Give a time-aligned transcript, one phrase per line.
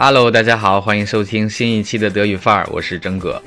[0.00, 3.42] Hello，大家好，欢迎收听新一期的德语范儿，我是真哥。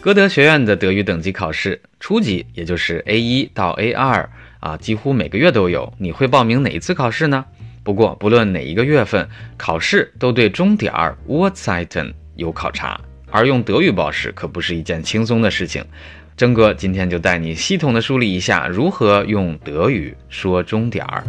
[0.00, 4.30] 歌德学院的德语等级考试，初级也就是 A 一到 A 二
[4.60, 5.92] 啊，几乎每个月都有。
[5.98, 7.44] 你会报名哪一次考试呢？
[7.82, 9.28] 不过不论哪一个月份，
[9.58, 12.98] 考试都对终点儿 Uhrzeiten 有考察，
[13.30, 15.84] 而用德语报试可不是一件轻松的事情。
[16.34, 21.22] 真哥今天就带你系统的梳理一下如何用德语说终点儿。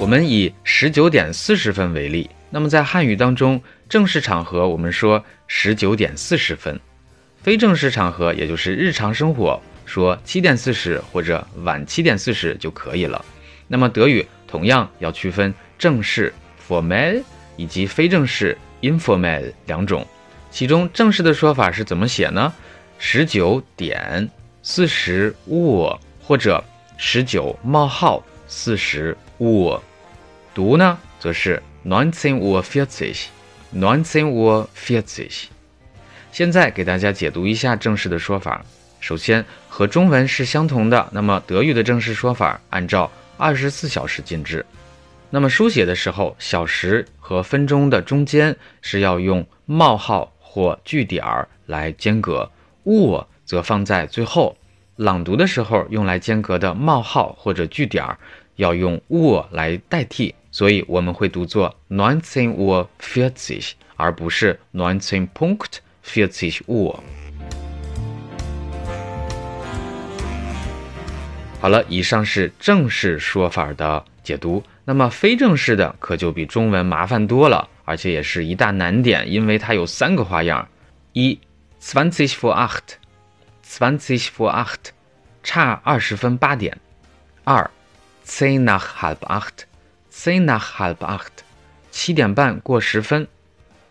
[0.00, 6.78] 我们以十九点四十分为例，那么在汉语当中，正式场合我们说十九点四十分，
[7.42, 13.22] 非正式场合也就是日常生活说七点四十或者晚七点四十就可以了。
[13.66, 16.32] 那么德语同样要区分正式
[16.66, 17.20] （formal）
[17.56, 20.06] 以及非正式 （informal） 两种，
[20.48, 22.54] 其中正式的说法是怎么写呢？
[23.00, 24.30] 十九点
[24.62, 26.62] 四十五或者
[26.96, 29.76] 十九冒号四十五。
[30.58, 35.44] 读呢，则是 nineteen or fifty，nineteen or fifty。
[36.32, 38.66] 现在给大家解读一下正式的说法。
[38.98, 44.66] 首先，和中文是相同的，那么德语的正式说法按照二十四小时进制。
[45.30, 52.50] 那么书写的时候，小时和分钟的中间是要用冒号或句点儿来间隔
[52.84, 54.56] ，or 则放在最后。
[54.96, 58.18] 朗读的时候用来间隔的冒号或者句点儿
[58.56, 60.34] 要用 or 来代替。
[60.58, 63.64] 所以我们会读作 nineteen or fifty，
[63.94, 66.98] 而不是 nineteen punkt fifty or。
[71.60, 74.60] 好了，以上是正式说法的解读。
[74.84, 80.68] 那么非正式的可就比中文麻烦多了，而且也是一大难点，因为它有三个花样：
[81.12, 81.38] 一
[81.80, 84.90] ，zwanzig vor acht，zwanzig vor acht，
[85.44, 86.74] 差二十分八点；
[87.44, 87.70] 二
[88.26, 89.67] ，zehn nach halb acht。
[90.18, 91.44] Zehn nach halb acht，
[91.92, 93.28] 七点半过十分。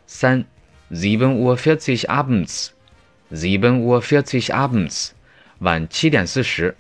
[0.05, 0.43] 三
[0.91, 5.11] ，sieben Uhr vierzig abends，sieben Uhr vierzig abends，
[5.59, 6.75] 晚七点四十。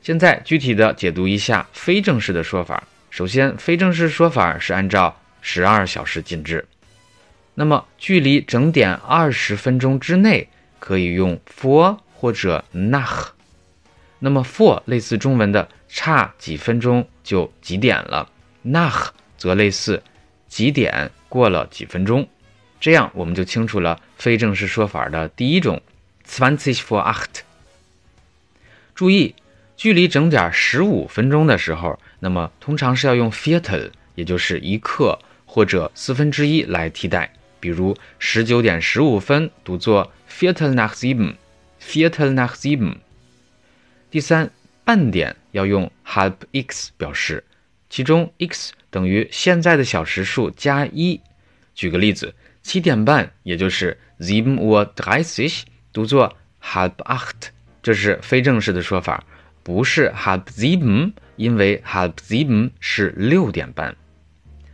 [0.00, 2.84] 现在具体的解读一下非正式的说法。
[3.10, 6.66] 首先，非正式说法是按照十二小时进制。
[7.56, 10.48] 那么，距离整点二十分钟之内，
[10.78, 13.26] 可以用 for 或者 nach。
[14.20, 18.30] 那么，for 类似中文的差几分钟就几点了。
[18.64, 20.02] Nach 则类似
[20.48, 22.28] 几点过了几分钟，
[22.80, 25.82] 这样我们就清楚了非正式说法的第一种
[26.26, 27.42] zwanzig vor acht。
[28.94, 29.34] 注意，
[29.76, 37.32] 距离整点十五分钟的时候，那么通常是要用 viertel，也就是一刻或者四分之一来替代。
[37.58, 42.96] 比如十九点十五分读作 viertel nach sieben，viertel nach sieben。
[44.10, 44.50] 第三，
[44.84, 47.42] 半点要用 halb x 表示。
[47.94, 51.20] 其中 x 等于现在的小时数加一。
[51.76, 55.62] 举个例子，七点半，也就是 sieben Uhr dreißig，
[55.92, 57.50] 读作 halb acht，
[57.84, 59.22] 这是非正式的说法，
[59.62, 63.94] 不是 halb sieben，因为 halb sieben 是六点半。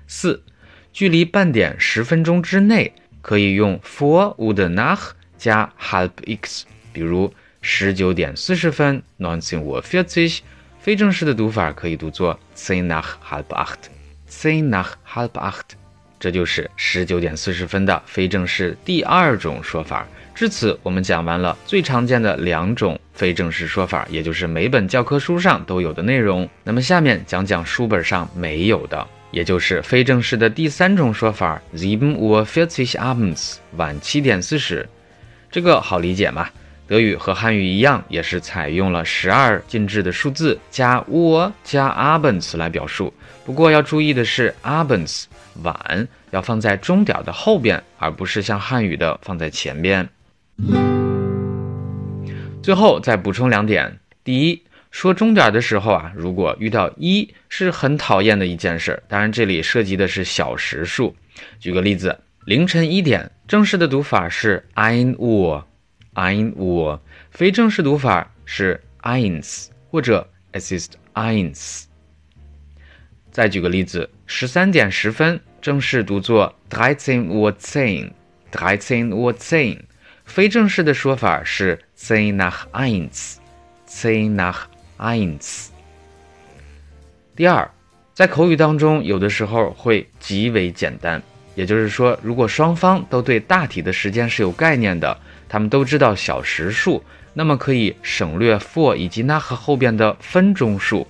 [0.06, 0.42] 四，
[0.91, 6.64] 距离半点十分钟之内，可以用 vor oder nach 加 halb x，
[6.94, 10.38] 比如十九点四十分，neunzehn Uhr vierzig。
[10.80, 15.76] 非正式的读法可以读作 zehnach halb acht，zehnach halb acht，
[16.18, 20.08] 这就是十九点四十分的非正式第二种说法。
[20.34, 26.48] 至此，我们讲完了最常见的两种非正式说法，也就是每本教科书上都有的内容。
[26.64, 34.88] 那么下面讲讲书本上没有的，也就是非正式的第三种说法：sieben Uhr vierzig abends，晚七点四十。
[35.50, 36.48] 这个好理解吗？
[36.91, 43.15] 德语和汉语一样，也是采用了十二进制的数字加 u 加 abends 来表述。
[43.45, 45.27] 不过要注意的是，abends
[45.62, 50.09] 晚要放在钟点的后边，而不是像汉语的放在前边。
[52.60, 59.01] 最后再补充两点：第一，说钟点的时候啊，如果遇到一，是很讨厌的一件事。
[59.07, 61.15] 当然，这里涉及的是小时数。
[61.60, 65.63] 举个例子，凌晨一点，正式的读法是 ein Uhr。
[66.21, 67.01] Ein Uhr，
[67.31, 71.84] 非正式读法是 eins 或者 es ist eins。
[73.31, 79.78] 再举个例子，十三点十分，正式读作 dreizehn Uhr zehn，dreizehn Uhr zehn。
[80.27, 84.65] 非正式的说法是 zehn nach eins，zehn nach
[84.99, 85.69] eins。
[87.34, 87.71] 第二，
[88.13, 91.22] 在口语当中，有的时候会极为简单，
[91.54, 95.16] 也就是说，如果双方都对大体的时间是有概念的。
[95.52, 97.02] 他们都知道小时数，
[97.34, 101.04] 那么可以省略 for 以及 nach 后边的分钟数，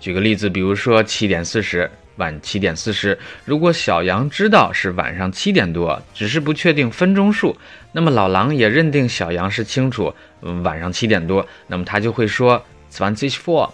[0.00, 3.16] 举个例子，比如说七点四十，晚七点四十。
[3.44, 7.56] 如果小羊知道是晚上七点多，只是不确定分钟数，
[7.92, 12.60] 那么老狼也认定小羊是清楚，嗯，晚上七点多，那么他就会说
[12.90, 13.70] zwanzig vor，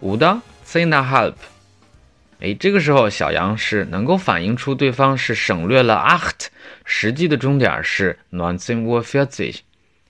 [0.00, 1.34] 五的 zehn nach halb。
[2.40, 6.46] 哎，这个时候小杨是能够反映出对方是省略了 acht，
[6.86, 9.54] 实际的终点是 n o n z i n w o f i r z i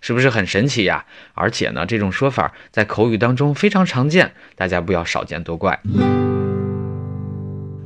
[0.00, 1.04] 是不是很神奇呀？
[1.34, 5.76] 而且呢，这种说法在口语当中非常常见，大家不要少见多怪。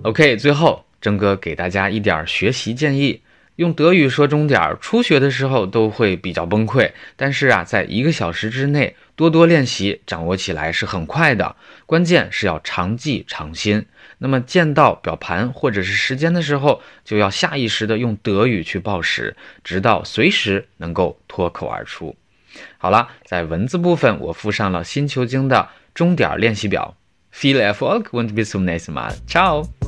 [0.03, 3.23] OK，最后征哥给大家一点学习建议。
[3.57, 6.91] 用德语说钟点，初学的时候都会比较崩溃。
[7.17, 11.55] 但是啊，在一个小时之内多多练习，掌握起来是很快的。
[11.87, 13.87] 关键是要常记常新。
[14.19, 22.17] 那么见到表盘或者是时间的时候，就要下意识的用德语去报时，直到随时能够脱口而出。
[22.79, 26.97] 好了，在文字部分我附上了新球经的钟点练习表。
[27.33, 29.15] Viel Erfolg und bis zum nächsten Mal.
[29.27, 29.84] Ciao.